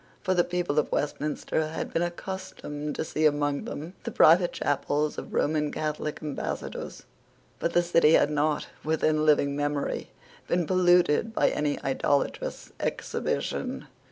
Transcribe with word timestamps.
For 0.23 0.33
the 0.33 0.43
people 0.43 0.79
of 0.79 0.91
Westminster 0.91 1.67
had 1.67 1.93
been 1.93 2.01
accustomed 2.01 2.95
to 2.95 3.05
see 3.05 3.27
among 3.27 3.65
them 3.65 3.93
the 4.03 4.09
private 4.09 4.51
chapels 4.51 5.19
of 5.19 5.31
Roman 5.31 5.71
Catholic 5.71 6.23
Ambassadors: 6.23 7.03
but 7.59 7.73
the 7.73 7.83
City 7.83 8.13
had 8.13 8.31
not, 8.31 8.65
within 8.83 9.27
living 9.27 9.55
memory, 9.55 10.09
been 10.47 10.65
polluted 10.65 11.35
by 11.35 11.49
any 11.51 11.79
idolatrous 11.83 12.71
exhibition. 12.79 13.85